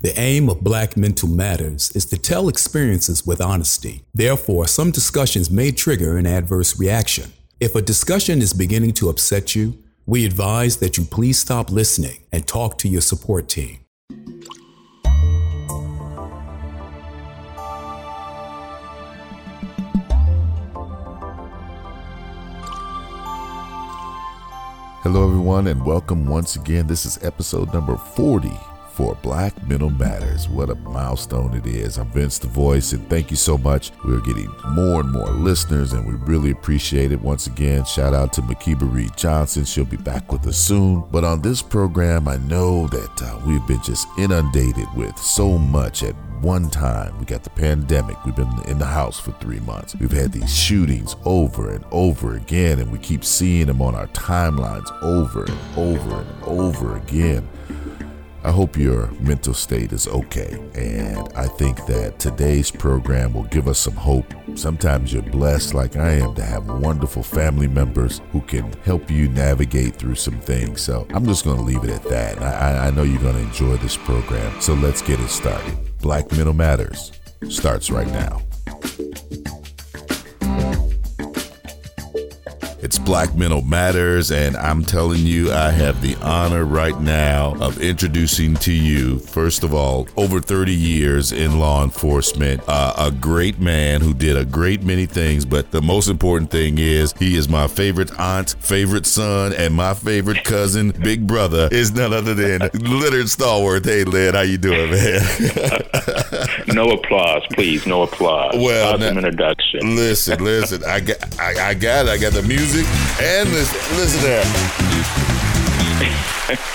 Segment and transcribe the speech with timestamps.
[0.00, 4.04] The aim of Black Mental Matters is to tell experiences with honesty.
[4.14, 7.32] Therefore, some discussions may trigger an adverse reaction.
[7.58, 9.76] If a discussion is beginning to upset you,
[10.06, 13.80] we advise that you please stop listening and talk to your support team.
[25.02, 26.86] Hello, everyone, and welcome once again.
[26.86, 28.52] This is episode number 40
[28.98, 30.48] for Black Mental Matters.
[30.48, 31.98] What a milestone it is.
[31.98, 33.92] I'm Vince the Voice, and thank you so much.
[34.04, 37.20] We're getting more and more listeners, and we really appreciate it.
[37.20, 39.64] Once again, shout out to Makiba Reed Johnson.
[39.64, 41.04] She'll be back with us soon.
[41.12, 46.02] But on this program, I know that uh, we've been just inundated with so much
[46.02, 47.16] at one time.
[47.20, 48.16] We got the pandemic.
[48.24, 49.94] We've been in the house for three months.
[49.94, 54.08] We've had these shootings over and over again, and we keep seeing them on our
[54.08, 57.48] timelines over and over and over again.
[58.48, 60.58] I hope your mental state is okay.
[60.74, 64.32] And I think that today's program will give us some hope.
[64.54, 69.28] Sometimes you're blessed, like I am, to have wonderful family members who can help you
[69.28, 70.80] navigate through some things.
[70.80, 72.40] So I'm just going to leave it at that.
[72.40, 74.58] I, I know you're going to enjoy this program.
[74.62, 75.76] So let's get it started.
[75.98, 77.12] Black Mental Matters
[77.50, 78.40] starts right now.
[82.80, 87.82] It's Black Mental Matters, and I'm telling you, I have the honor right now of
[87.82, 93.58] introducing to you, first of all, over 30 years in law enforcement, uh, a great
[93.58, 97.48] man who did a great many things, but the most important thing is he is
[97.48, 102.60] my favorite aunt, favorite son, and my favorite cousin, big brother, is none other than
[102.60, 103.86] Leonard Stallworth.
[103.86, 105.20] Hey, Lynn, how you doing, man?
[106.74, 107.86] no applause, please.
[107.86, 108.54] No applause.
[108.56, 109.96] Well, awesome now, introduction.
[109.96, 110.84] Listen, listen.
[110.84, 112.10] I got, I, I got, it.
[112.10, 112.86] I got the music
[113.20, 114.44] and listen, listen there.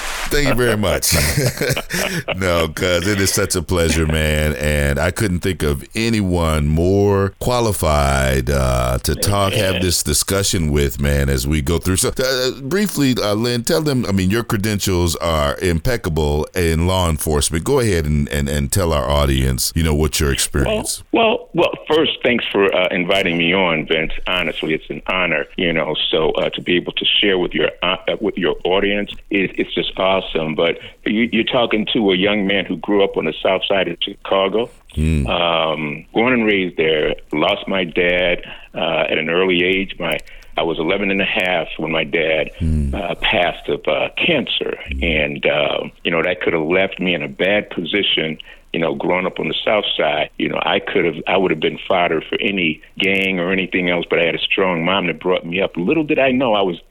[0.33, 1.13] Thank you very much.
[2.37, 7.35] no, cuz it is such a pleasure, man, and I couldn't think of anyone more
[7.37, 11.97] qualified uh, to talk, have this discussion with, man, as we go through.
[11.97, 14.07] So, uh, briefly, uh, Lynn, tell them.
[14.07, 17.63] I mean, your credentials are impeccable in law enforcement.
[17.63, 21.03] Go ahead and, and, and tell our audience, you know, what your experience.
[21.11, 24.13] Well, well, well first, thanks for uh, inviting me on, Vince.
[24.25, 25.95] Honestly, it's an honor, you know.
[26.09, 29.75] So uh, to be able to share with your uh, with your audience, it, it's
[29.75, 30.55] just awesome awesome.
[30.55, 33.87] But you, you're talking to a young man who grew up on the south side
[33.87, 34.69] of Chicago.
[34.95, 35.27] Mm.
[35.27, 37.15] Um, born and raised there.
[37.31, 39.95] Lost my dad uh, at an early age.
[39.99, 40.19] My
[40.55, 42.93] I was 11 and a half when my dad mm.
[42.93, 47.23] uh, passed of uh, cancer, and uh, you know that could have left me in
[47.23, 48.37] a bad position
[48.73, 51.51] you know, growing up on the South Side, you know, I could have, I would
[51.51, 55.07] have been fodder for any gang or anything else, but I had a strong mom
[55.07, 55.77] that brought me up.
[55.77, 56.81] Little did I know I was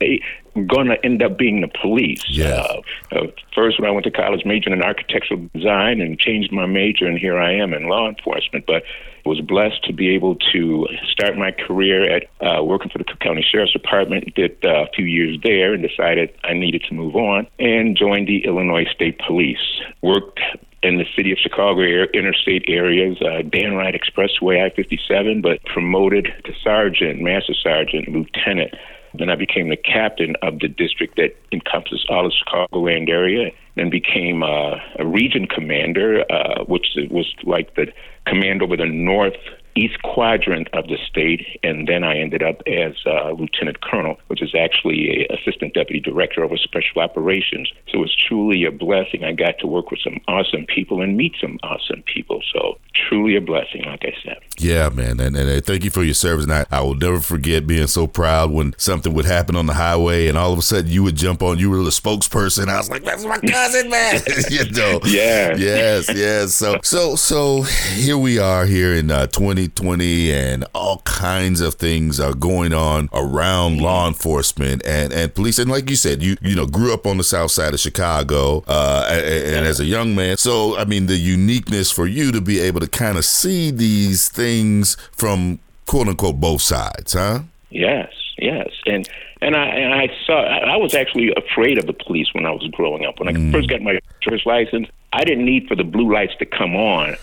[0.67, 2.23] going to end up being the police.
[2.29, 2.65] Yeah.
[3.11, 6.65] Uh, uh, first, when I went to college, majored in architectural design and changed my
[6.65, 8.65] major, and here I am in law enforcement.
[8.65, 8.83] But
[9.25, 13.19] was blessed to be able to start my career at uh, working for the Cook
[13.19, 14.33] County Sheriff's Department.
[14.35, 18.27] Did uh, a few years there and decided I needed to move on and joined
[18.27, 19.81] the Illinois State Police.
[20.01, 20.41] Worked
[20.83, 21.81] in the city of Chicago
[22.13, 28.73] interstate areas, uh, Dan Ryan Expressway, I 57, but promoted to sergeant, master sergeant, lieutenant.
[29.13, 33.51] Then I became the captain of the district that encompasses all the Chicagoland area.
[33.75, 37.87] Then became uh, a region commander, uh, which was like the
[38.27, 39.37] command over the north
[39.75, 44.41] east quadrant of the state, and then I ended up as uh, lieutenant colonel, which
[44.41, 47.71] is actually a assistant deputy director over special operations.
[47.89, 49.23] So it was truly a blessing.
[49.23, 52.41] I got to work with some awesome people and meet some awesome people.
[52.53, 54.39] So truly a blessing, like I said.
[54.57, 56.45] Yeah, man, and, and thank you for your service.
[56.45, 59.73] And I, I will never forget being so proud when something would happen on the
[59.73, 61.57] highway, and all of a sudden you would jump on.
[61.57, 62.67] You were the spokesperson.
[62.69, 64.99] I was like, "That's my cousin, man." you know.
[65.05, 65.55] Yeah.
[65.55, 66.09] Yes.
[66.13, 66.53] Yes.
[66.53, 69.62] So so so here we are here in uh, 20.
[69.67, 75.59] 2020 and all kinds of things are going on around law enforcement and, and police.
[75.59, 78.63] And like you said, you you know grew up on the south side of Chicago
[78.67, 80.37] uh, and, and as a young man.
[80.37, 84.29] So I mean, the uniqueness for you to be able to kind of see these
[84.29, 87.41] things from quote unquote both sides, huh?
[87.69, 89.07] Yes, yes, and
[89.41, 92.67] and I and I saw I was actually afraid of the police when I was
[92.71, 93.19] growing up.
[93.19, 93.51] When I mm.
[93.51, 97.15] first got my first license, I didn't need for the blue lights to come on.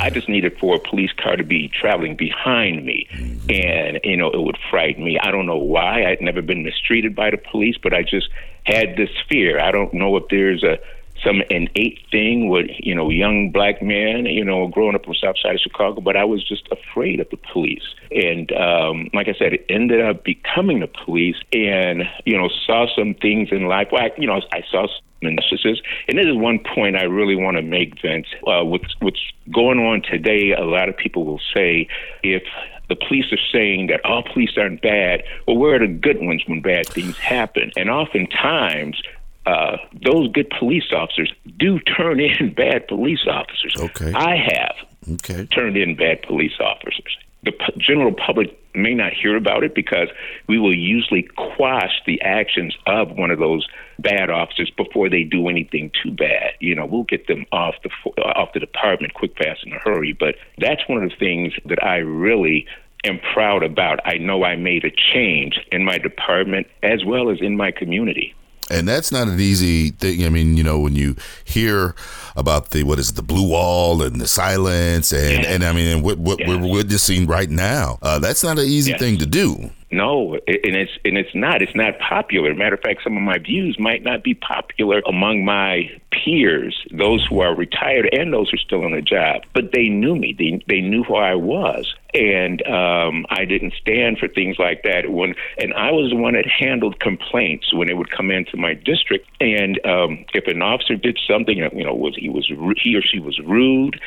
[0.00, 3.06] I just needed for a police car to be traveling behind me,
[3.48, 5.18] and you know it would frighten me.
[5.18, 6.06] I don't know why.
[6.06, 8.28] I'd never been mistreated by the police, but I just
[8.64, 9.60] had this fear.
[9.60, 10.78] I don't know if there's a
[11.24, 15.18] some innate thing with you know young black men, you know, growing up on the
[15.26, 17.94] South Side of Chicago, but I was just afraid of the police.
[18.10, 22.86] And um, like I said, it ended up becoming the police, and you know, saw
[22.96, 23.88] some things in life.
[23.92, 24.86] Well, I, you know, I saw
[25.28, 28.26] And this is one point I really want to make, Vince.
[28.46, 29.20] Uh, what's, what's
[29.52, 31.88] going on today, a lot of people will say
[32.22, 32.42] if
[32.88, 36.42] the police are saying that all police aren't bad, well, where are the good ones
[36.46, 37.72] when bad things happen?
[37.76, 39.00] And oftentimes,
[39.46, 43.74] uh, those good police officers do turn in bad police officers.
[43.78, 44.12] Okay.
[44.12, 44.76] I have
[45.14, 45.46] Okay.
[45.46, 47.16] turned in bad police officers.
[47.42, 50.08] The p- general public may not hear about it because
[50.46, 53.66] we will usually quash the actions of one of those
[54.02, 56.52] bad officers before they do anything too bad.
[56.60, 57.90] You know, we'll get them off the
[58.22, 60.12] off the department quick, fast, in a hurry.
[60.12, 62.66] But that's one of the things that I really
[63.04, 64.00] am proud about.
[64.04, 68.34] I know I made a change in my department as well as in my community.
[68.70, 70.24] And that's not an easy thing.
[70.24, 71.94] I mean, you know, when you hear
[72.36, 75.50] about the what is it, the blue wall and the silence, and Yeah.
[75.52, 76.48] and I mean, and what, what Yeah.
[76.48, 79.00] we're witnessing right now, uh, that's not an easy Yes.
[79.00, 79.70] thing to do.
[79.92, 80.40] No, and
[80.74, 81.60] it's and it's not.
[81.60, 82.54] It's not popular.
[82.54, 87.26] Matter of fact, some of my views might not be popular among my peers, those
[87.26, 89.42] who are retired and those who are still on the job.
[89.52, 90.34] But they knew me.
[90.38, 95.10] They they knew who I was, and um, I didn't stand for things like that.
[95.10, 98.72] When and I was the one that handled complaints when it would come into my
[98.72, 99.28] district.
[99.42, 102.50] And um, if an officer did something, you know, was he was
[102.82, 104.00] he or she was rude.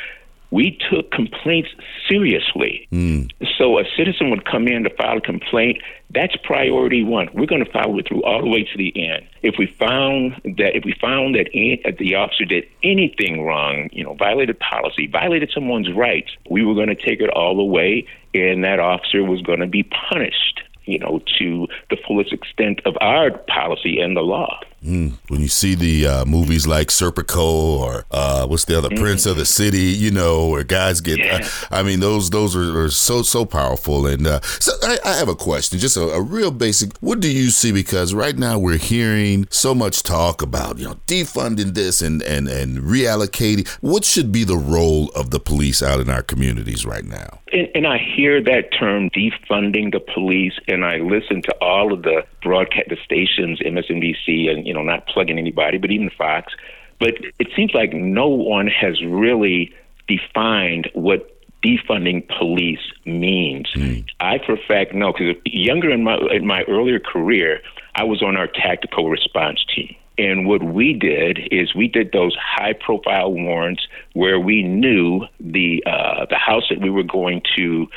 [0.55, 1.67] We took complaints
[2.07, 2.87] seriously.
[2.89, 3.23] Hmm.
[3.57, 5.79] So a citizen would come in to file a complaint.
[6.11, 7.27] That's priority one.
[7.33, 9.27] We're going to follow it through all the way to the end.
[9.41, 14.05] If we found that if we found that any, the officer did anything wrong, you
[14.05, 18.07] know, violated policy, violated someone's rights, we were going to take it all the way,
[18.33, 20.61] and that officer was going to be punished.
[20.85, 24.59] You know, to the fullest extent of our policy and the law.
[24.85, 29.37] When you see the uh, movies like Serpico or uh, what's the other Prince of
[29.37, 33.23] the City, you know, where guys get, uh, I mean, those those are, are so
[33.23, 34.05] so powerful.
[34.05, 36.95] And uh, so I, I have a question, just a, a real basic.
[36.97, 37.71] What do you see?
[37.71, 42.47] Because right now we're hearing so much talk about you know defunding this and and
[42.47, 43.67] and reallocating.
[43.81, 47.39] What should be the role of the police out in our communities right now?
[47.55, 52.03] And, and I hear that term defunding the police, and I listen to all of
[52.03, 56.53] the broadcast the stations, MSNBC, and you know, not plugging anybody, but even Fox.
[56.99, 59.73] But it seems like no one has really
[60.05, 61.31] defined what
[61.63, 63.69] defunding police means.
[63.73, 63.99] Hmm.
[64.19, 67.61] I, for a fact, know because younger in my in my earlier career,
[67.95, 69.95] I was on our tactical response team.
[70.17, 75.83] And what we did is we did those high profile warrants where we knew the
[75.85, 77.87] uh, the house that we were going to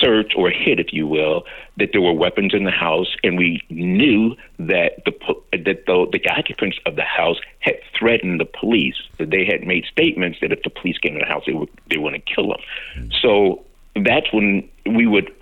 [0.00, 1.44] search or hit, if you will,
[1.78, 5.12] that there were weapons in the house, and we knew that the
[5.52, 8.96] that the, the occupants of the house had threatened the police.
[9.18, 11.70] That they had made statements that if the police came to the house, they would
[11.88, 13.10] they were going to kill them.
[13.22, 13.64] So
[13.96, 15.32] that's when we would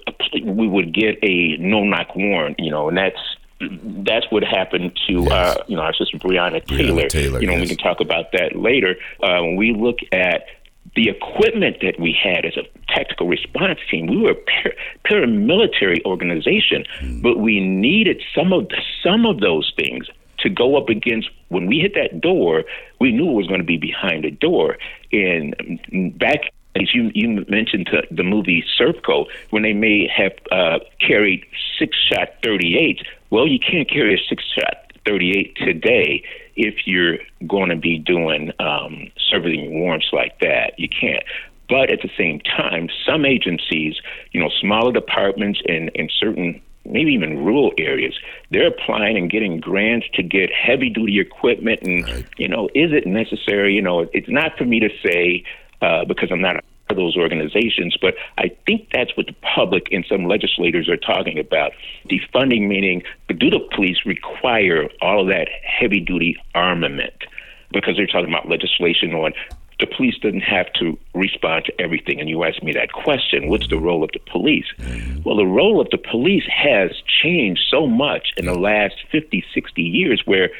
[0.45, 3.19] we would get a no knock warrant, you know, and that's
[3.61, 5.33] that's what happened to Yes.
[5.33, 7.09] uh, you know our sister Breonna Taylor.
[7.09, 7.63] Taylor, you know, yes.
[7.63, 8.97] we can talk about that later.
[9.23, 10.47] Uh, when we look at
[10.97, 12.63] the equipment that we had as a
[12.93, 14.73] tactical response team, we were a par-
[15.07, 16.85] paramilitary organization,
[17.23, 18.69] but we needed some of
[19.03, 20.07] some of those things
[20.39, 21.29] to go up against.
[21.49, 22.65] When we hit that door,
[23.01, 24.77] we knew it was going to be behind the door.
[25.13, 25.55] And
[25.93, 31.45] mm, back as you, you mentioned the movie Serpico, when they may have uh, carried
[31.79, 36.23] six shot 38, well, you can't carry a six shot 38 today
[36.57, 40.79] if you're going to be doing um, serving warrants like that.
[40.79, 41.23] You can't.
[41.69, 43.97] But at the same time, some agencies,
[44.33, 48.15] you know, smaller departments in, in certain maybe even rural areas,
[48.51, 51.81] they're applying and getting grants to get heavy duty equipment.
[51.83, 53.75] And, you know, is it necessary?
[53.75, 55.45] You know, it's not for me to say
[55.83, 59.89] uh, because I'm not a of those organizations, but I think that's what the public
[59.93, 61.73] and some legislators are talking about.
[62.09, 67.15] Defunding meaning, do the police require all of that heavy duty armament?
[67.73, 69.33] Because they're talking about legislation on
[69.81, 72.21] the police doesn't have to respond to everything.
[72.21, 74.67] And you asked me that question what's the role of the police?
[75.25, 76.91] Well, the role of the police has
[77.23, 80.51] changed so much in the last 50, 60 years where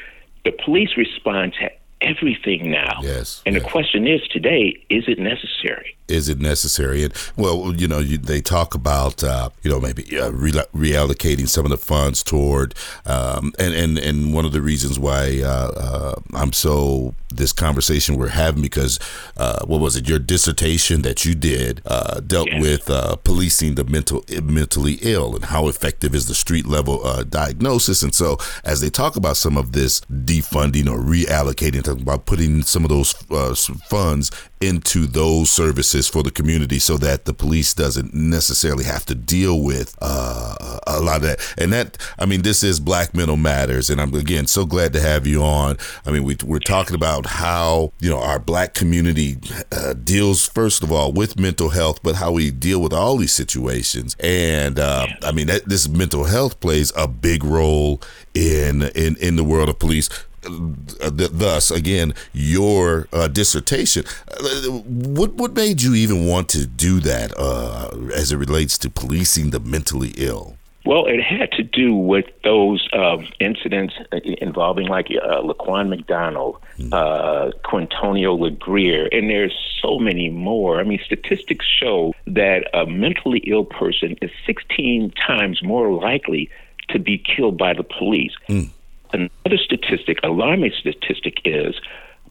[0.45, 1.69] the police respond to
[2.01, 2.99] everything now.
[3.01, 3.63] Yes, And yes.
[3.63, 5.95] the question is today, is it necessary?
[6.09, 7.03] is it necessary?
[7.03, 11.47] And well, you know, you, they talk about uh, you know maybe uh, re- reallocating
[11.47, 12.73] some of the funds toward,
[13.05, 18.15] um, and and and one of the reasons why uh, uh, I'm so this conversation
[18.17, 18.99] we're having because
[19.37, 20.09] uh, what was it?
[20.09, 22.59] Your dissertation that you did uh, dealt Yes.
[22.61, 27.21] with uh, policing the mental mentally ill and how effective is the street level uh,
[27.21, 28.01] diagnosis.
[28.01, 32.83] And so, as they talk about some of this defunding or reallocating, about putting some
[32.83, 33.53] of those uh,
[33.87, 34.31] funds
[34.61, 39.63] into those services for the community so that the police doesn't necessarily have to deal
[39.63, 41.55] with uh, a lot of that.
[41.57, 44.99] And that, I mean, this is Black Mental Matters, and I'm again so glad to
[44.99, 45.77] have you on.
[46.05, 49.37] I mean, we, we're talking about how you know our Black community
[49.71, 53.33] uh, deals first of all with mental health, but how we deal with all these
[53.33, 54.15] situations.
[54.19, 58.01] And uh, I mean, that, this mental health plays a big role
[58.33, 60.09] in in in the world of police.
[60.41, 64.03] Thus, again, your uh, dissertation.
[64.29, 68.89] Uh, what what made you even want to do that uh, as it relates to
[68.89, 70.57] policing the mentally ill?
[70.85, 73.93] Well, it had to do with those uh, incidents
[74.41, 76.91] involving like uh, Laquan McDonald, mm.
[76.93, 80.79] uh, Quintonio LeGrier, and there's so many more.
[80.79, 86.49] I mean, statistics show that a mentally ill person is 16 times more likely
[86.89, 88.33] to be killed by the police.
[88.47, 88.69] Mm.
[89.11, 91.75] Another statistic, alarming statistic, is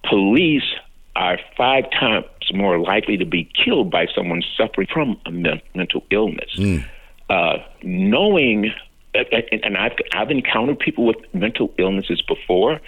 [0.09, 0.75] police
[1.17, 5.31] are five times more likely to be killed by someone suffering from a
[5.75, 6.51] mental illness.
[6.57, 6.85] Mm.
[7.29, 8.73] Uh, knowing,
[9.15, 12.81] and I've, I've encountered people with mental illnesses before.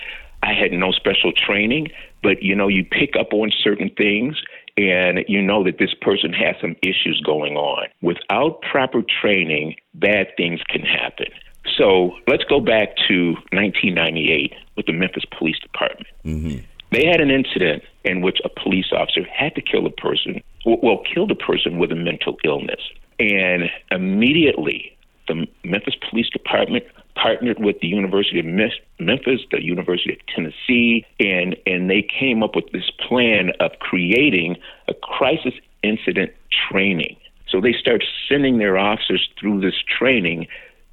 [0.42, 1.88] I had no special training,
[2.22, 4.36] but you know, you pick up on certain things
[4.78, 7.88] and you know that this person has some issues going on.
[8.00, 11.26] Without proper training, bad things can happen.
[11.76, 16.06] So let's go back to 1998 with the Memphis Police Department.
[16.24, 16.64] Mm-hmm.
[16.92, 21.02] They had an incident in which a police officer had to kill a person, well,
[21.12, 22.80] killed a person with a mental illness.
[23.18, 24.96] And immediately,
[25.28, 31.56] the Memphis Police Department partnered with the University of Memphis, the University of Tennessee, and,
[31.66, 34.56] and they came up with this plan of creating
[34.88, 36.32] a crisis incident
[36.70, 37.16] training.
[37.48, 40.46] So they start sending their officers through this training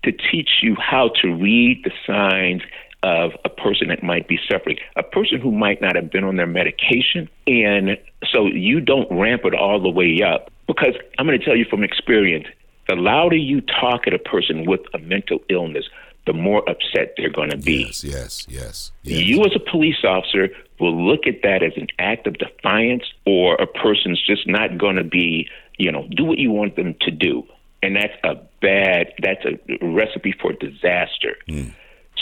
[0.04, 2.62] to teach you how to read the signs
[3.04, 6.36] of a person that might be suffering, a person who might not have been on
[6.36, 7.30] their medication.
[7.46, 7.98] And
[8.32, 10.52] so you don't ramp it all the way up.
[10.68, 12.48] Because I'm going to tell you from experience
[12.90, 15.86] the louder you talk at a person with a mental illness,
[16.26, 17.86] the more upset they're going to be.
[17.86, 19.22] Yes, yes, yes, yes.
[19.22, 20.50] You, as a police officer,
[20.80, 24.96] will look at that as an act of defiance, or a person's just not going
[24.98, 27.44] to be, you know, do what you want them to do
[27.82, 31.38] and that's a bad that's a recipe for disaster.
[31.50, 31.74] Mm.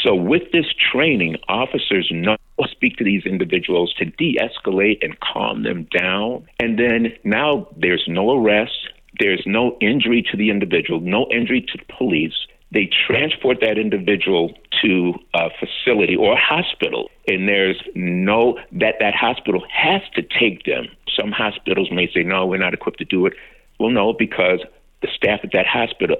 [0.04, 5.64] So with this training, officers know to speak to these individuals to de-escalate and calm
[5.64, 11.28] them down, and then now there's no arrest, there's no injury to the individual, no
[11.32, 12.36] injury to the police.
[12.72, 19.16] They transport that individual to a facility or a hospital, and there's no that that
[19.16, 20.88] hospital has to take them.
[21.18, 23.34] Some hospitals may say, "No, we're not equipped to do it."
[23.80, 24.60] Well, no, because
[25.06, 26.18] the staff at that hospital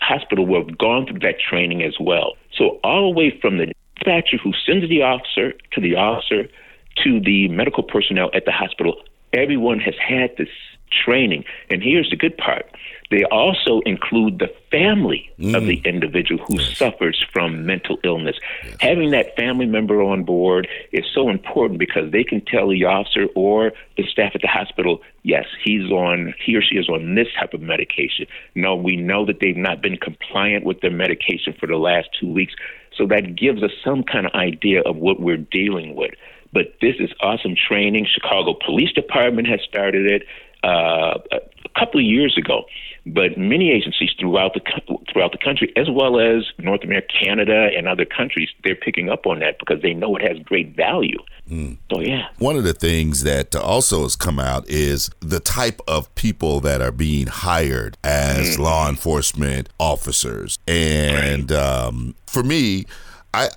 [0.00, 2.34] hospital will have gone through that training as well.
[2.56, 6.48] So all the way from the dispatcher who sends the officer to the officer
[7.04, 8.96] to the medical personnel at the hospital,
[9.32, 10.48] everyone has had this
[11.04, 11.44] training.
[11.70, 12.66] And here's the good part
[13.10, 15.54] they also include the family mm.
[15.54, 15.84] of the mm.
[15.84, 16.76] individual who yes.
[16.76, 18.36] suffers from mental illness.
[18.64, 18.76] Yes.
[18.80, 23.26] Having that family member on board is so important because they can tell the officer
[23.36, 27.28] or the staff at the hospital, yes, he's on, he or she is on this
[27.38, 28.26] type of medication.
[28.54, 32.32] No, we know that they've not been compliant with their medication for the last two
[32.32, 32.54] weeks.
[32.96, 36.14] So that gives us some kind of idea of what we're dealing with.
[36.52, 38.06] But this is awesome training.
[38.06, 40.22] Chicago Police Department has started it
[40.64, 42.64] uh, a couple of years ago
[43.06, 44.60] but many agencies throughout the
[45.12, 49.26] throughout the country, as well as North America, Canada, and other countries, they're picking up
[49.26, 51.18] on that because they know it has great value.
[51.50, 51.78] Mm.
[51.92, 56.14] So yeah, one of the things that also has come out is the type of
[56.14, 58.60] people that are being hired as mm.
[58.60, 61.58] law enforcement officers, and right.
[61.58, 62.86] um, for me.
[63.36, 63.48] I,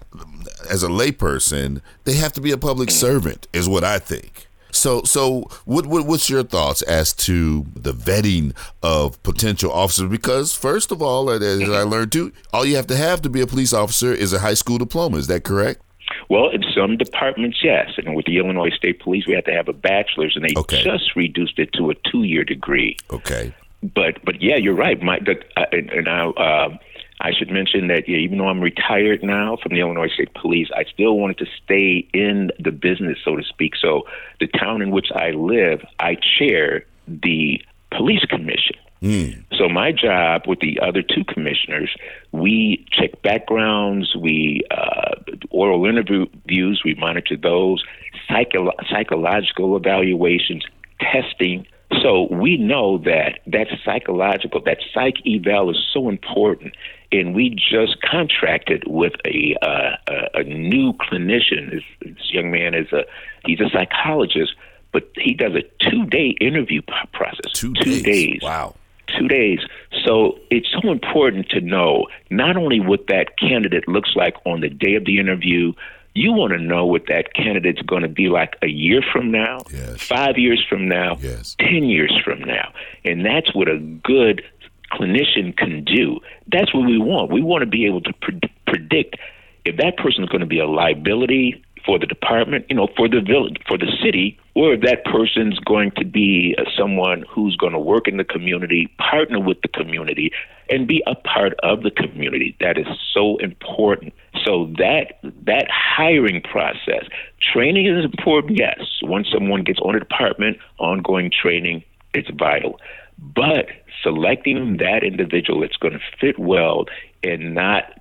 [0.71, 4.46] as a layperson, they have to be a public servant, is what I think.
[4.71, 10.09] So, so what, what, what's your thoughts as to the vetting of potential officers?
[10.09, 13.41] Because first of all, as I learned too, all you have to have to be
[13.41, 15.17] a police officer is a high school diploma.
[15.17, 15.81] Is that correct?
[16.29, 17.91] Well, in some departments, yes.
[17.97, 20.83] And with the Illinois State Police, we have to have a bachelor's, and they okay.
[20.83, 22.97] just reduced it to a two-year degree.
[23.11, 23.53] Okay.
[23.81, 25.01] But but yeah, you're right.
[25.01, 26.27] My the, uh, and I.
[26.27, 26.77] uh,
[27.19, 30.69] I should mention that yeah, even though I'm retired now from the Illinois State Police,
[30.75, 33.75] I still wanted to stay in the business, so to speak.
[33.75, 34.03] So
[34.39, 38.75] the town in which I live, I chair the police commission.
[39.01, 39.43] Mm.
[39.55, 41.95] So my job with the other two commissioners,
[42.31, 45.15] we check backgrounds, we uh,
[45.49, 47.83] oral interviews, we monitor those,
[48.27, 50.63] psycho- psychological evaluations,
[50.99, 51.67] testing.
[52.01, 56.73] So we know that that psychological, that psych eval is so important
[57.11, 61.71] and we just contracted with a uh, a, a new clinician.
[61.71, 63.05] This, this young man is a
[63.45, 64.55] he's a psychologist,
[64.91, 66.81] but he does a two day interview
[67.13, 67.51] process.
[67.53, 68.03] Two, two days.
[68.03, 68.39] days.
[68.41, 68.75] Wow.
[69.17, 69.59] two days.
[70.05, 74.69] So it's so important to know not only what that candidate looks like on the
[74.69, 75.73] day of the interview,
[76.17, 79.63] you want to know what that candidate's going to be like a year from now,
[79.71, 80.01] yes.
[80.01, 81.55] five years from now, yes.
[81.59, 82.73] 10 years from now.
[83.05, 84.43] And that's what a good
[84.91, 86.19] clinician can do.
[86.51, 87.31] That's what we want.
[87.31, 89.17] We want to be able to pre- predict
[89.63, 93.07] if that person is going to be a liability for the department, you know, for
[93.07, 97.55] the village, for the city, or if that person's going to be uh, someone who's
[97.55, 100.31] going to work in the community, partner with the community,
[100.69, 102.57] and be a part of the community.
[102.59, 104.13] That is so important.
[104.45, 107.05] So that that hiring process,
[107.39, 108.59] training is important.
[108.59, 112.79] Yes, once someone gets on a department, ongoing training is vital.
[113.17, 113.67] But
[114.03, 116.85] selecting that individual that's going to fit well
[117.23, 117.96] and not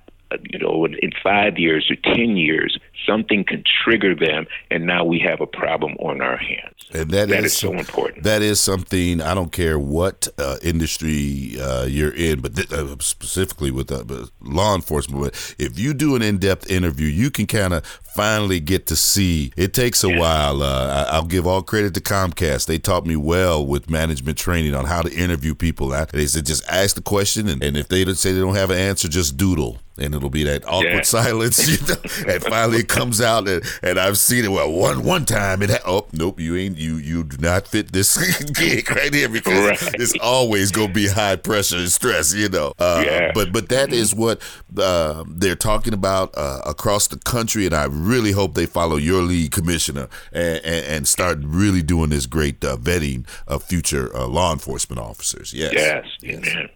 [0.49, 5.19] you know, in five years or 10 years, something can trigger them, and now we
[5.19, 6.75] have a problem on our hands.
[6.93, 8.23] And that, that is, is so important.
[8.23, 12.95] That is something, I don't care what uh, industry uh, you're in, but th- uh,
[12.99, 14.03] specifically with uh,
[14.41, 18.59] law enforcement, but if you do an in depth interview, you can kind of finally
[18.59, 19.51] get to see.
[19.55, 20.19] It takes a yeah.
[20.19, 20.63] while.
[20.63, 22.65] Uh, I'll give all credit to Comcast.
[22.65, 25.89] They taught me well with management training on how to interview people.
[25.89, 28.77] They said just ask the question, and, and if they say they don't have an
[28.77, 31.01] answer, just doodle and it'll be that awkward yeah.
[31.01, 32.01] silence, you know.
[32.33, 34.49] and finally it comes out, and, and I've seen it.
[34.49, 35.69] Well, one one time it.
[35.69, 38.17] Ha- oh nope, you ain't you you do not fit this
[38.53, 39.93] gig right here because right.
[39.95, 42.73] it's always gonna be high pressure and stress, you know.
[42.79, 43.31] Uh, yeah.
[43.33, 44.41] But but that is what
[44.77, 49.21] uh, they're talking about uh, across the country, and I really hope they follow your
[49.21, 54.27] lead, Commissioner, and, and, and start really doing this great uh, vetting of future uh,
[54.27, 55.53] law enforcement officers.
[55.53, 55.73] Yes.
[55.73, 56.05] Yes.
[56.21, 56.69] Yes.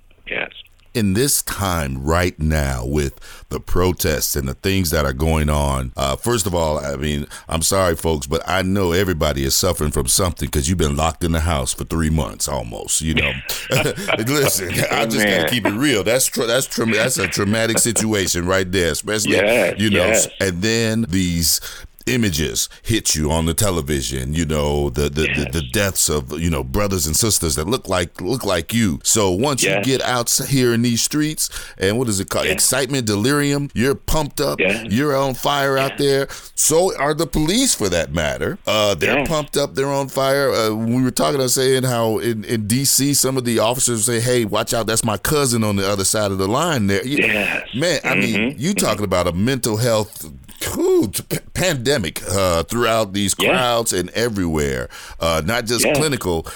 [0.93, 3.19] In this time right now with
[3.49, 7.27] the protests and the things that are going on, uh, first of all, I mean,
[7.47, 11.23] I'm sorry, folks, but I know everybody is suffering from something because you've been locked
[11.23, 13.01] in the house for three months almost.
[13.01, 13.31] You know,
[14.17, 16.03] listen, I just got to keep it real.
[16.03, 20.07] That's tra- that's tra- that's a traumatic situation right there, especially yes, you know.
[20.07, 20.27] Yes.
[20.39, 21.61] And then these
[22.07, 25.37] images hit you on the television you know the the, yes.
[25.37, 28.99] the, the, deaths of you know brothers and sisters that look like look like you.
[29.03, 29.85] So once yes.
[29.85, 32.45] you get out here in these streets and what is it called?
[32.45, 32.53] Yes.
[32.53, 36.27] excitement delirium you're pumped up you're on fire out there.
[36.55, 38.57] So are the police for that matter.
[38.65, 40.51] Uh, they're pumped up they're on fire.
[40.51, 44.19] Uh, we were talking about saying how in, in dc some of the officers say
[44.19, 47.03] hey watch out that's my cousin on the other side of the line there.
[47.03, 48.19] Man i mm-hmm.
[48.19, 50.31] mean you talking about a mental health
[50.65, 51.11] whew,
[51.53, 53.99] pandemic uh, throughout these crowds yeah.
[53.99, 55.93] and everywhere, uh, not just yeah.
[55.93, 56.47] clinical,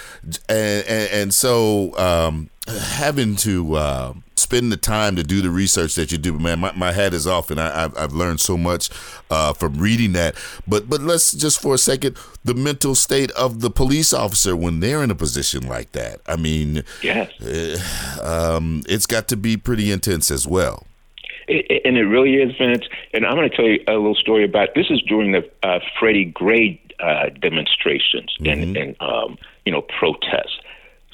[0.50, 5.96] and, and, and so um, having to uh, spend the time to do the research
[5.96, 8.58] that you do, man, my, my hat is off, and I, have I've learned so
[8.58, 8.90] much
[9.30, 10.36] uh, from reading that.
[10.68, 14.80] But but let's just for a second, the mental state of the police officer when
[14.80, 16.22] they're in a position like that.
[16.28, 17.32] I mean, yes.
[17.42, 20.86] Uh, um, it's got to be pretty intense as well.
[21.48, 22.86] It, and it really is, Vince.
[23.14, 24.88] And I'm going to tell you a little story about this.
[24.90, 28.48] Is during the uh, Freddie Gray uh, demonstrations mm-hmm.
[28.48, 30.60] and, and um, you know protests.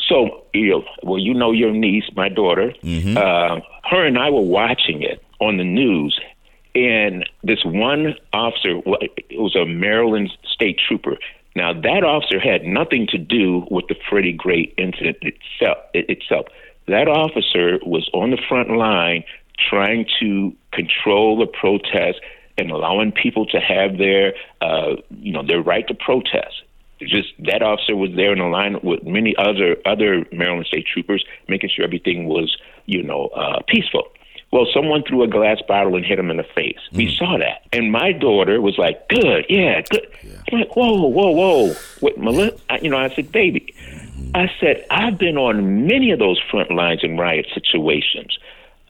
[0.07, 2.73] So you know, well, you know your niece, my daughter.
[2.83, 3.17] Mm-hmm.
[3.17, 6.19] Uh, her and I were watching it on the news,
[6.75, 8.81] and this one officer,
[9.29, 11.17] it was a Maryland state trooper.
[11.55, 15.77] Now that officer had nothing to do with the Freddie Gray incident itself.
[15.93, 16.45] Itself,
[16.87, 19.23] that officer was on the front line
[19.57, 22.19] trying to control the protest
[22.57, 26.63] and allowing people to have their, uh, you know, their right to protest.
[26.99, 31.25] Just that officer was there in a line with many other other Maryland state troopers,
[31.47, 34.03] making sure everything was, you know, uh, peaceful.
[34.51, 36.77] Well, someone threw a glass bottle and hit him in the face.
[36.91, 36.97] Mm.
[36.97, 40.31] We saw that, and my daughter was like, "Good, yeah, good." Yeah.
[40.51, 42.59] I'm like, "Whoa, whoa, whoa!" What, Melissa?
[42.81, 44.35] You know, I said, "Baby," mm-hmm.
[44.35, 48.37] I said, "I've been on many of those front lines in riot situations."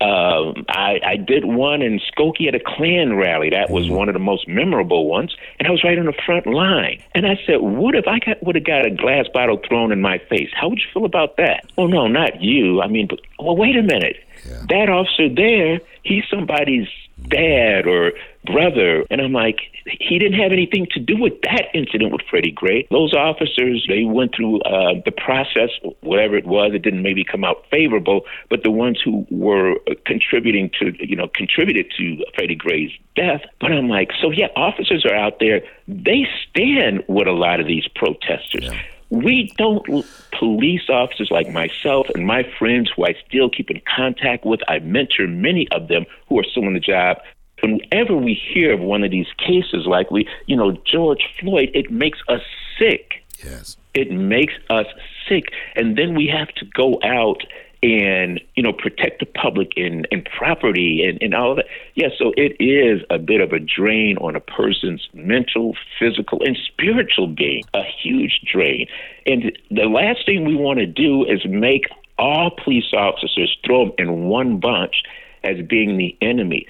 [0.02, 3.52] Um, I, I did one in Skokie at a Klan rally.
[3.52, 3.96] That was mm-hmm.
[3.96, 7.04] one of the most memorable ones, and I was right on the front line.
[7.14, 10.02] And I said, "What if I got would have got a glass bottle thrown in
[10.02, 10.50] my face?
[10.54, 12.82] How would you feel about that?" Oh no, not you.
[12.82, 14.18] I mean, but well, wait a minute.
[14.50, 14.64] Yeah.
[14.70, 16.88] That officer there, he's somebody's
[17.28, 18.14] dad or
[18.46, 19.06] brother.
[19.12, 22.88] And I'm like, he didn't have anything to do with that incident with Freddie Gray.
[22.90, 25.70] Those officers, they went through uh, the process,
[26.02, 26.72] whatever it was.
[26.74, 31.28] It didn't maybe come out favorable, but the ones who were contributing to, you know,
[31.28, 33.42] contributed to Freddie Gray's death.
[33.60, 35.62] But I'm like, so yeah, officers are out there.
[35.88, 38.66] They stand with a lot of these protesters.
[38.66, 38.82] Yeah.
[39.12, 39.86] We don't,
[40.32, 44.80] police officers like myself and my friends who I still keep in contact with, I
[44.80, 47.18] mentor many of them who are still in the job.
[47.62, 51.92] Whenever we hear of one of these cases, like we, you know, George Floyd, it
[51.92, 52.42] makes us
[52.80, 53.24] sick.
[53.44, 53.76] Yes.
[53.94, 54.88] It makes us
[55.28, 55.52] sick.
[55.76, 57.44] And then we have to go out
[57.84, 61.66] and you know protect the public and, and property and, and all of that.
[61.96, 66.58] Yeah, so it is a bit of a drain on a person's mental, physical, and
[66.68, 67.64] spiritual being.
[67.74, 68.88] A huge drain.
[69.26, 71.86] And the last thing we want to do is make
[72.18, 75.04] all police officers throw them in one bunch
[75.44, 76.68] as being the enemy.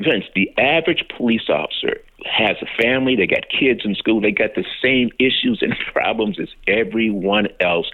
[0.00, 4.54] Vince, the average police officer has a family, they got kids in school, they got
[4.54, 7.90] the same issues and problems as everyone else.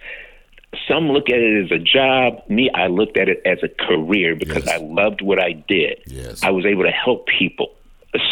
[0.86, 2.42] Some look at it as a job.
[2.48, 4.74] Me, I looked at it as a career because yes.
[4.74, 6.02] I loved what I did.
[6.06, 6.42] Yes.
[6.42, 7.74] I was able to help people.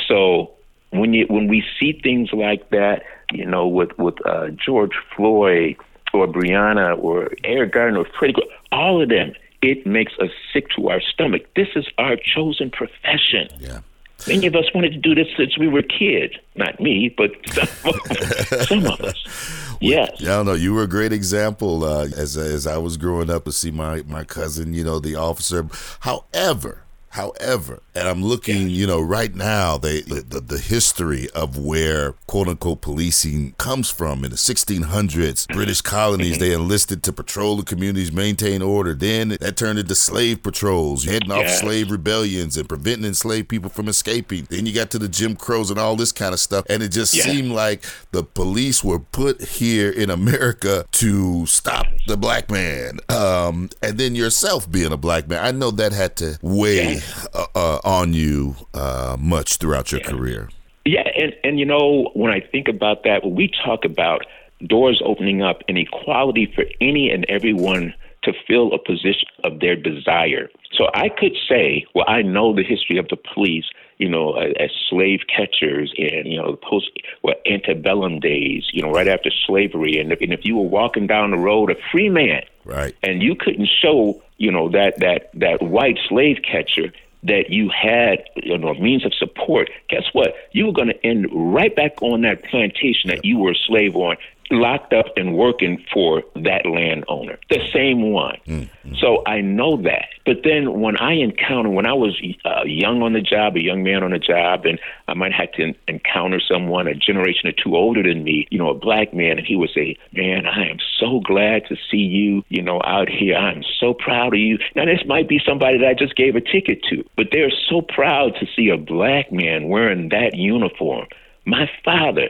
[0.06, 0.52] So
[0.90, 5.76] when you when we see things like that, you know, with with uh, George Floyd
[6.12, 8.34] or Breonna or Eric Garner or Freddie,
[8.72, 11.46] all of them, it makes us sick to our stomach.
[11.56, 13.48] This is our chosen profession.
[13.58, 13.80] Yeah.
[14.26, 16.34] Many of us wanted to do this since we were kids.
[16.56, 19.76] Not me, but some of, some of us.
[19.80, 20.16] Yes.
[20.18, 20.54] Yeah, I don't know.
[20.54, 24.02] You were a great example uh, as as I was growing up to see my
[24.06, 25.68] my cousin, you know, the officer.
[26.00, 26.85] However,
[27.16, 32.46] However, and I'm looking, you know, right now, they the, the history of where quote
[32.46, 38.12] unquote policing comes from in the 1600s, British colonies, they enlisted to patrol the communities,
[38.12, 38.92] maintain order.
[38.92, 43.88] Then that turned into slave patrols, heading off slave rebellions and preventing enslaved people from
[43.88, 44.46] escaping.
[44.50, 46.90] Then you got to the Jim Crows and all this kind of stuff, and it
[46.90, 47.22] just yeah.
[47.22, 52.98] seemed like the police were put here in America to stop the black man.
[53.08, 56.96] Um, and then yourself being a black man, I know that had to weigh.
[56.96, 60.10] Yeah uh, uh, on you uh, much throughout your yeah.
[60.10, 60.48] career.
[60.84, 64.24] Yeah, and and you know when I think about that, when we talk about
[64.66, 67.92] doors opening up and equality for any and everyone
[68.26, 70.48] to fill a position of their desire.
[70.72, 73.64] So I could say, well, I know the history of the police,
[73.98, 76.90] you know, as slave catchers and, you know, the post
[77.22, 79.98] well, antebellum days, you know, right after slavery.
[79.98, 83.22] And if, and if you were walking down the road, a free man, right, and
[83.22, 88.56] you couldn't show, you know, that, that, that white slave catcher that you had you
[88.56, 90.34] know means of support, guess what?
[90.52, 93.96] You were going to end right back on that plantation that you were a slave
[93.96, 94.16] on,
[94.50, 98.38] locked up and working for that landowner, the same one.
[98.46, 98.94] Mm-hmm.
[99.00, 100.08] So I know that.
[100.24, 103.82] But then when I encounter, when I was uh, young on the job, a young
[103.82, 104.78] man on the job, and
[105.08, 108.70] I might have to encounter someone a generation or two older than me, you know,
[108.70, 112.44] a black man, and he would say, "Man, I am so glad to see you,
[112.48, 113.36] you know, out here.
[113.36, 116.40] I'm so proud of you." Now this might be somebody that I just gave a
[116.40, 121.06] ticket to, but they're so proud to see a black man wearing that uniform.
[121.44, 122.28] My father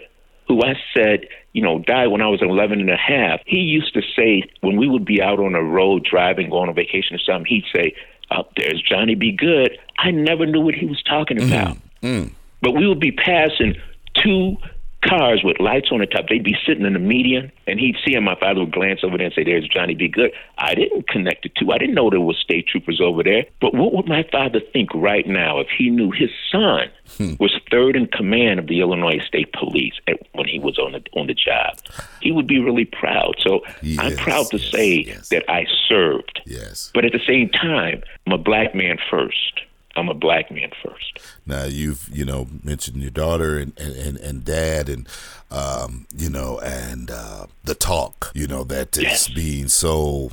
[0.48, 1.26] who I said,
[1.56, 4.76] you know, died when I was 11 and a half, he used to say, when
[4.76, 7.94] we would be out on a road driving, going on vacation or something, he'd say,
[8.30, 9.78] Up there's Johnny Be Good.
[9.98, 11.50] I never knew what he was talking mm-hmm.
[11.50, 11.78] about.
[12.02, 12.32] Mm, mm.
[12.60, 13.74] But we would be passing
[14.22, 14.58] two
[15.04, 16.28] cars with lights on the top.
[16.28, 18.24] They'd be sitting in the median, and he'd see him.
[18.24, 21.42] My father would glance over there and say, "There's Johnny Be Good." I didn't connect
[21.42, 21.72] the two.
[21.72, 23.44] I didn't know there was state troopers over there.
[23.60, 27.34] But what would my father think right now if he knew his son hmm.
[27.38, 31.02] was third in command of the Illinois State Police at, when he was on the
[31.12, 31.78] on the job?
[32.20, 33.36] He would be really proud.
[33.42, 35.28] So yes, I'm proud to yes, say yes.
[35.28, 36.40] that I served.
[36.46, 36.90] Yes.
[36.94, 39.60] But at the same time, I'm a black man first.
[39.96, 41.20] I'm a black man first.
[41.46, 45.08] Now you've you know mentioned your daughter and and, and dad and
[45.50, 49.28] um, you know and uh, the talk you know that yes.
[49.28, 50.30] is being so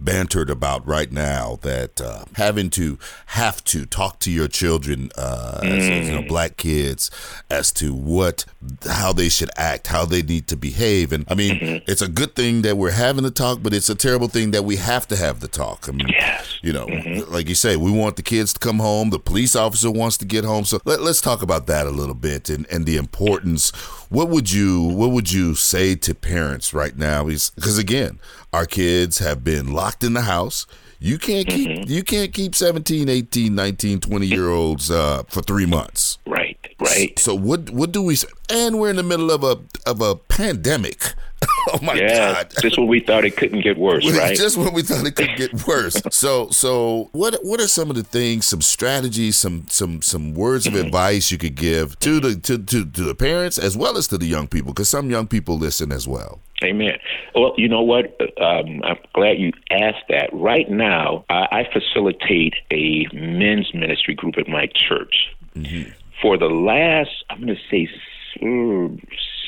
[0.00, 5.60] bantered about right now that uh, having to have to talk to your children, uh,
[5.62, 5.78] mm.
[5.78, 6.28] as, you know, mm.
[6.28, 7.10] black kids,
[7.50, 8.44] as to what,
[8.88, 11.12] how they should act, how they need to behave.
[11.12, 11.90] And I mean, mm-hmm.
[11.90, 14.64] it's a good thing that we're having the talk, but it's a terrible thing that
[14.64, 15.88] we have to have the talk.
[15.88, 16.58] I mean, yes.
[16.62, 17.32] you know, mm-hmm.
[17.32, 19.10] like you say, we want the kids to come home.
[19.10, 20.64] The police officer wants to get home.
[20.64, 23.70] So let, us talk about that a little bit and, and the importance.
[24.10, 27.24] What would you What would you say to parents right now?
[27.24, 28.20] Because again,
[28.52, 30.66] our kids have been locked in the house.
[31.00, 31.90] You can't keep mm-hmm.
[31.90, 36.18] you can't keep 17, 18, 19, 20 year olds uh, for 3 months.
[36.26, 36.58] Right.
[36.80, 37.18] Right.
[37.18, 38.16] So what what do we
[38.50, 41.14] and we're in the middle of a of a pandemic.
[41.72, 42.52] oh my yeah, god.
[42.60, 44.36] Just when we thought it couldn't get worse, right?
[44.36, 46.00] Just when we thought it could get worse.
[46.10, 50.66] so so what what are some of the things, some strategies, some some some words
[50.66, 50.86] of mm-hmm.
[50.86, 54.18] advice you could give to the to, to, to the parents as well as to
[54.18, 56.40] the young people because some young people listen as well.
[56.62, 56.98] Amen.
[57.36, 58.20] Well, you know what?
[58.40, 60.30] Um, I'm glad you asked that.
[60.32, 65.36] Right now, I, I facilitate a men's ministry group at my church.
[65.54, 65.92] Mm-hmm.
[66.20, 67.88] For the last, I'm going to say,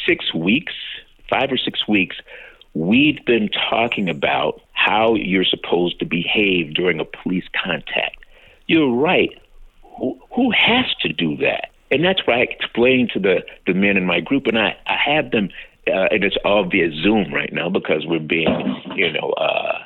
[0.06, 0.72] six weeks,
[1.30, 2.16] five or six weeks,
[2.74, 8.16] we've been talking about how you're supposed to behave during a police contact.
[8.66, 9.30] You're right.
[9.98, 11.70] Who, who has to do that?
[11.90, 14.96] And that's why I explain to the, the men in my group, and I, I
[15.04, 15.50] have them
[15.86, 19.78] uh, and it's all via Zoom right now because we're being, you know, uh,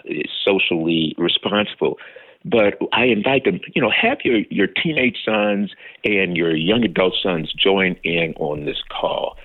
[0.44, 1.98] socially responsible.
[2.44, 5.72] But I invite them, you know, have your, your teenage sons
[6.04, 9.36] and your young adult sons join in on this call.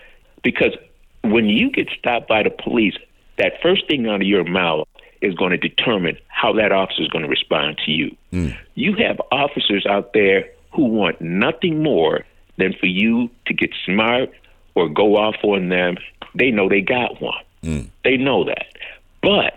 [0.44, 0.76] Because
[1.24, 2.96] when you get stopped by the police,
[3.38, 4.88] that first thing out of your mouth
[5.22, 8.16] is going to determine how that officer is going to respond to you.
[8.32, 8.58] Mm.
[8.76, 12.26] You have officers out there who want nothing more
[12.58, 14.30] than for you to get smart
[14.76, 15.98] or go off on them.
[16.36, 17.44] They know they got one.
[17.64, 17.90] Mm.
[18.04, 18.68] They know that.
[19.22, 19.54] But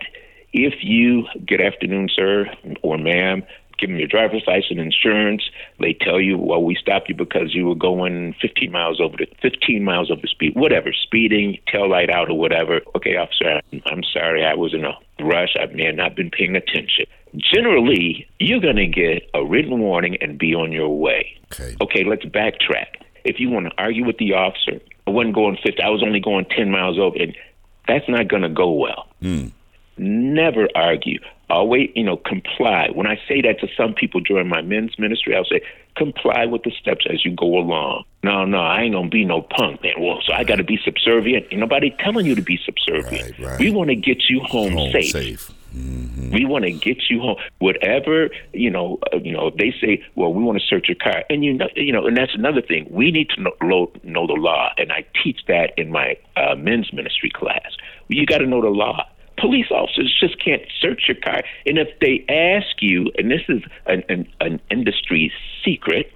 [0.51, 3.43] if you, good afternoon, sir or ma'am,
[3.83, 5.43] give them your driver's license, insurance.
[5.79, 9.27] They tell you, well, we stopped you because you were going 15 miles over the
[9.41, 12.79] 15 miles over the speed, whatever, speeding, tail light out or whatever.
[12.95, 14.93] Okay, officer, I'm sorry, I was in a
[15.23, 15.57] rush.
[15.59, 17.05] I may have not been paying attention.
[17.35, 21.37] Generally, you're going to get a written warning and be on your way.
[21.51, 21.75] Okay.
[21.81, 23.01] Okay, let's backtrack.
[23.25, 25.81] If you want to argue with the officer, I wasn't going 50.
[25.81, 27.35] I was only going 10 miles over, and
[27.87, 29.07] that's not going to go well.
[29.21, 29.51] Mm.
[29.97, 31.19] Never argue.
[31.49, 32.89] Always, you know, comply.
[32.93, 35.61] When I say that to some people during my men's ministry, I'll say,
[35.95, 38.05] comply with the steps as you go along.
[38.23, 39.93] No, no, I ain't gonna be no punk, man.
[39.99, 41.47] Well, so I got to be subservient.
[41.51, 43.37] Ain't nobody telling you to be subservient.
[43.37, 43.59] Right, right.
[43.59, 45.11] We want to get you home, home safe.
[45.11, 45.51] safe.
[45.75, 46.31] Mm-hmm.
[46.31, 47.37] We want to get you home.
[47.59, 49.51] Whatever you know, uh, you know.
[49.57, 52.15] They say, "Well, we want to search your car," and you know, you know, and
[52.15, 52.87] that's another thing.
[52.89, 56.93] We need to know, know the law, and I teach that in my uh, men's
[56.93, 57.71] ministry class.
[58.07, 59.03] You got to know the law
[59.37, 61.43] police officers just can't search your car.
[61.65, 65.31] And if they ask you, and this is an, an, an industry
[65.63, 66.11] secret,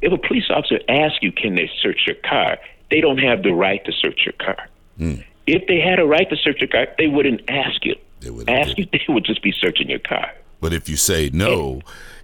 [0.00, 2.58] if a police officer asks you, can they search your car?
[2.90, 4.68] They don't have the right to search your car.
[4.98, 5.24] Mm.
[5.46, 7.96] If they had a right to search your car, they wouldn't ask you.
[8.20, 8.86] They would ask you.
[8.92, 10.32] They would just be searching your car.
[10.60, 11.80] But if you say no,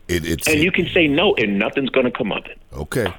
[0.09, 2.59] and, it, it's and you can say no, and nothing's going to come of it.
[2.73, 3.13] Okay,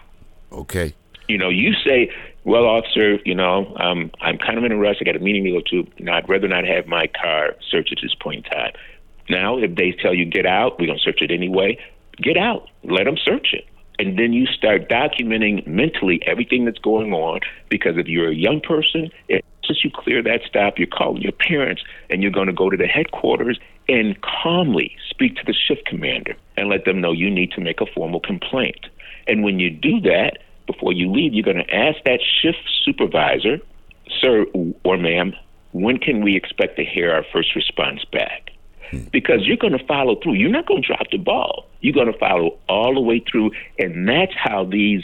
[0.51, 0.93] okay.
[1.27, 2.11] You know, you say
[2.49, 4.95] well, officer, you know, um, I'm kind of in a rush.
[4.99, 5.88] I got a meeting to go to.
[5.97, 8.73] You I'd rather not have my car searched at this point in time.
[9.29, 11.77] Now, if they tell you get out, we're gonna search it anyway.
[12.17, 12.67] Get out.
[12.83, 13.67] Let them search it,
[13.99, 17.41] and then you start documenting mentally everything that's going on.
[17.69, 21.83] Because if you're a young person, since you clear that stop, you're calling your parents,
[22.09, 26.35] and you're going to go to the headquarters and calmly speak to the shift commander
[26.57, 28.88] and let them know you need to make a formal complaint.
[29.27, 30.39] And when you do that,
[30.71, 33.60] before you leave, you're going to ask that shift supervisor,
[34.21, 34.45] sir
[34.84, 35.34] or ma'am,
[35.71, 38.51] when can we expect to hear our first response back?
[38.91, 39.05] Hmm.
[39.12, 40.34] Because you're going to follow through.
[40.34, 41.67] You're not going to drop the ball.
[41.82, 43.51] You're going to follow all the way through.
[43.77, 45.03] And that's how these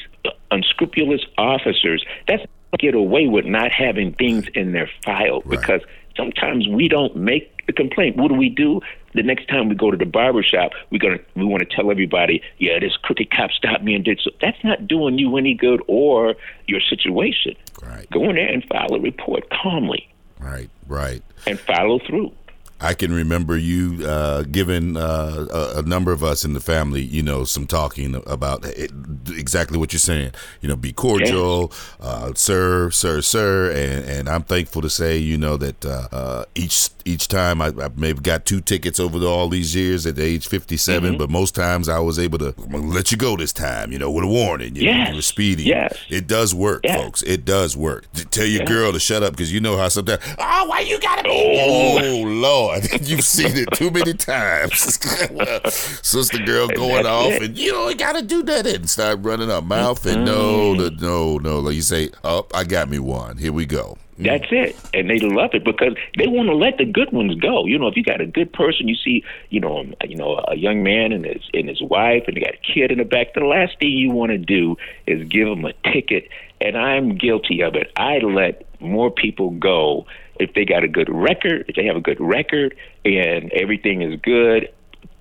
[0.52, 2.44] unscrupulous officers, that's
[2.78, 5.60] get away with not having things in their file right.
[5.60, 5.82] because
[6.18, 8.18] sometimes we don't make the complaint.
[8.18, 8.82] What do we do?
[9.16, 11.90] The next time we go to the barber shop, we're gonna we want to tell
[11.90, 14.32] everybody, yeah, this crooked cop stopped me and did so.
[14.42, 16.36] That's not doing you any good or
[16.68, 17.56] your situation.
[17.82, 18.10] Right.
[18.12, 20.10] Go in there and file a report calmly.
[20.40, 21.24] Right, right.
[21.48, 22.34] And follow through.
[22.82, 27.02] I can remember you uh, giving uh, a, a, number of us in the family,
[27.02, 28.92] you know, some talking about it,
[29.30, 30.34] exactly what you're saying.
[30.60, 35.38] You know, be cordial, uh, sir, sir, sir, and, and I'm thankful to say, you
[35.38, 39.28] know, that uh, uh, each each time I, I, maybe got two tickets over the,
[39.28, 41.18] all these years at age 57, mm-hmm.
[41.18, 44.24] but most times I was able to let you go this time, you know, with
[44.24, 44.76] a warning.
[44.76, 45.06] You, yes.
[45.06, 45.68] know, you were speeding.
[45.68, 45.96] Yes.
[46.10, 47.00] It does work, yes.
[47.00, 47.22] folks.
[47.22, 48.12] It does work.
[48.32, 48.70] Tell your yes.
[48.70, 51.30] girl to shut up because you know how sometimes, oh, why you gotta be?
[51.30, 52.84] Oh, oh Lord.
[53.02, 54.74] You've seen it too many times.
[56.02, 57.44] Sister girl going off it.
[57.44, 61.04] and you don't gotta do that and start running her mouth and no, mm-hmm.
[61.04, 63.38] no, no, like you say, oh, I got me one.
[63.38, 63.98] Here we go.
[64.18, 64.78] That's it.
[64.94, 67.66] And they love it because they want to let the good ones go.
[67.66, 70.42] You know, if you got a good person, you see, you know, um, you know,
[70.48, 73.04] a young man and his and his wife and they got a kid in the
[73.04, 76.30] back, the last thing you want to do is give them a ticket.
[76.62, 77.92] And I'm guilty of it.
[77.98, 80.06] I let more people go
[80.40, 84.20] if they got a good record, if they have a good record and everything is
[84.22, 84.70] good,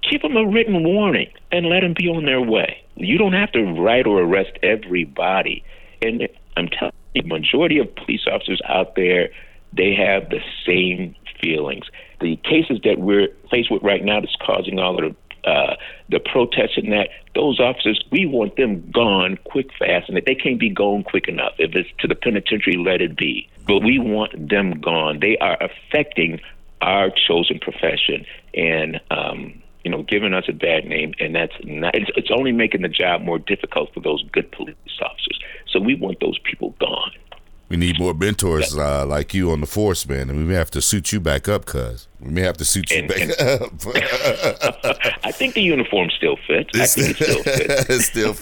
[0.08, 2.82] give them a written warning and let them be on their way.
[2.96, 5.64] You don't have to write or arrest everybody.
[6.00, 9.28] And I'm telling the majority of police officers out there,
[9.72, 11.86] they have the same feelings.
[12.20, 15.76] The cases that we're faced with right now that's causing all of the uh,
[16.08, 20.34] the protests and that, those officers, we want them gone quick, fast, and if they
[20.34, 23.46] can't be gone quick enough, if it's to the penitentiary, let it be.
[23.66, 25.20] But we want them gone.
[25.20, 26.40] They are affecting
[26.80, 31.94] our chosen profession and, um, you know, giving us a bad name, and that's not,
[31.94, 35.38] it's, it's only making the job more difficult for those good police officers.
[35.68, 37.12] So we want those people gone.
[37.74, 40.70] We need more mentors uh, like you on the force, man, and we may have
[40.70, 42.06] to suit you back up, cuz.
[42.20, 43.72] We may have to suit you And- back and- up.
[45.24, 46.70] I think the uniform still fits.
[46.78, 48.04] I think it still fits.
[48.14, 48.36] Still,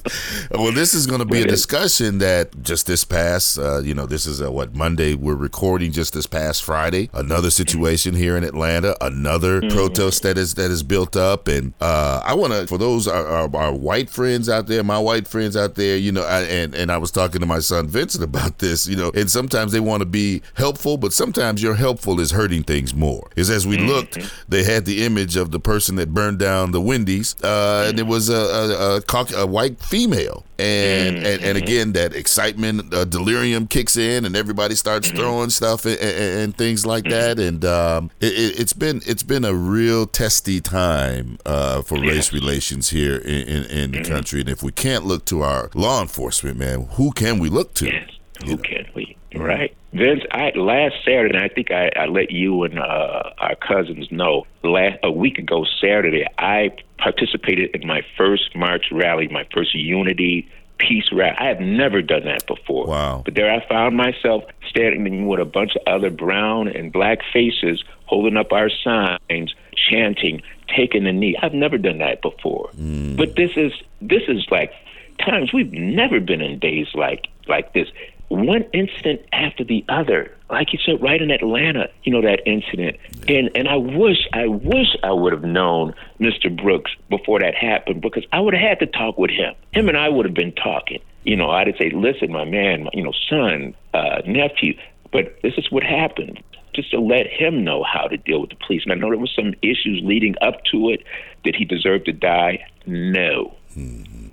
[0.50, 3.94] well, this is going to be a it- discussion that just this past, uh, you
[3.94, 5.90] know, this is a, what Monday we're recording.
[5.92, 9.74] Just this past Friday, another situation here in Atlanta, another Mm-hmm.
[9.74, 13.26] protest that is that is built up, and uh, I want to for those our,
[13.26, 16.74] our, our white friends out there, my white friends out there, you know, I, and
[16.74, 19.80] and I was talking to my son Vincent about this, you know, and sometimes they
[19.80, 23.30] want to be helpful, but sometimes your helpful is hurting things more.
[23.36, 26.80] Is as we looked, they had the image of the person that burned down the
[26.80, 31.56] Wendy's, uh, and it was a a, a, cauc- a white female, and, and and
[31.56, 36.56] again that excitement, uh, delirium kicks in, and everybody starts throwing stuff and, and, and
[36.58, 41.80] things like that, and um, it, it's been it's been a real testy time uh,
[41.82, 45.42] for race relations here in, in, in the country, and if we can't look to
[45.42, 47.86] our law enforcement, man, who can we look to?
[47.86, 48.08] Yes.
[48.44, 49.16] Who can we?
[49.34, 49.74] Right.
[49.92, 54.46] Vince, I last Saturday, I think I, I let you and uh, our cousins know.
[54.62, 60.48] Last a week ago Saturday, I participated in my first March rally, my first Unity
[60.78, 61.36] Peace rally.
[61.38, 62.86] I have never done that before.
[62.86, 63.22] Wow.
[63.24, 67.84] But there I found myself standing with a bunch of other brown and black faces
[68.06, 70.42] holding up our signs, chanting,
[70.74, 71.36] taking the knee.
[71.40, 72.70] I've never done that before.
[73.16, 74.72] But this is this is like
[75.18, 77.88] times we've never been in days like like this.
[78.32, 80.34] One incident after the other.
[80.48, 82.96] Like you said, right in Atlanta, you know, that incident.
[83.28, 86.54] And and I wish I wish I would have known Mr.
[86.54, 89.54] Brooks before that happened because I would have had to talk with him.
[89.72, 91.02] Him and I would have been talking.
[91.24, 94.78] You know, I'd say, listen, my man, my, you know, son, uh, nephew,
[95.12, 96.42] but this is what happened.
[96.74, 98.82] Just to let him know how to deal with the police.
[98.84, 101.04] And I know there was some issues leading up to it.
[101.44, 102.64] Did he deserve to die?
[102.86, 103.54] No.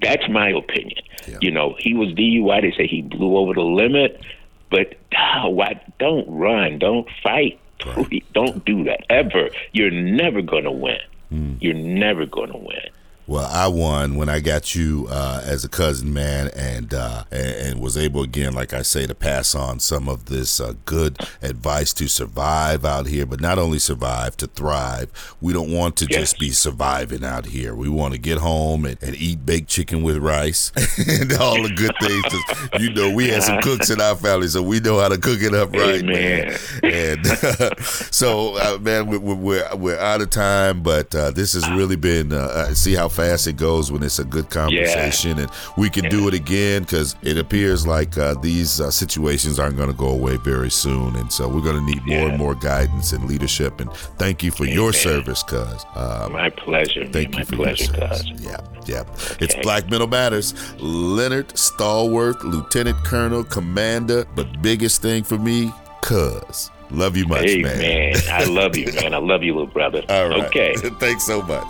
[0.01, 1.01] That's my opinion.
[1.41, 2.61] You know, he was DUI.
[2.61, 4.21] They say he blew over the limit,
[4.69, 5.81] but oh, why?
[5.99, 6.79] Don't run.
[6.79, 7.59] Don't fight.
[7.79, 9.49] Please, don't do that ever.
[9.71, 10.99] You're never going to win.
[11.29, 11.53] Hmm.
[11.59, 12.89] You're never going to win.
[13.29, 17.47] Well, I won when I got you uh, as a cousin, man, and, uh, and
[17.69, 21.15] and was able again, like I say, to pass on some of this uh, good
[21.43, 25.11] advice to survive out here, but not only survive, to thrive.
[25.41, 26.21] We don't want to Yes.
[26.21, 27.75] just be surviving out here.
[27.75, 31.69] We want to get home and, and eat baked chicken with rice and all the
[31.75, 32.81] good things.
[32.81, 35.43] You know, we had some cooks in our family, so we know how to cook
[35.43, 36.57] it up right, man.
[36.83, 37.19] Amen.
[37.21, 37.27] And
[38.11, 41.95] so, uh, man, we- we- we're we're out of time, but uh, this has really
[41.95, 42.33] been.
[42.33, 46.05] Uh, uh, see how fast it goes when it's a good conversation, and we can
[46.09, 50.07] do it again because it appears like uh, these uh, situations aren't going to go
[50.09, 52.29] away very soon, and so we're going to need more Yeah.
[52.29, 53.81] and more guidance and leadership.
[53.81, 55.85] And thank you for your service, cuz.
[55.95, 57.01] Um, My pleasure.
[57.01, 57.11] man.
[57.11, 58.21] Thank My you for pleasure, your service.
[58.31, 58.41] cuz.
[58.41, 59.03] Yeah, yeah.
[59.41, 60.53] It's Black Mental Matters.
[60.79, 66.71] Leonard Stallworth, Lieutenant Colonel, Commander, but biggest thing for me, cuz.
[66.91, 67.77] Love you much, Hey, man.
[67.79, 68.15] man.
[68.31, 69.13] I love you, man.
[69.13, 70.03] I love you, little brother.
[70.09, 70.45] All right.
[70.45, 70.73] Okay.
[70.99, 71.67] Thanks so much.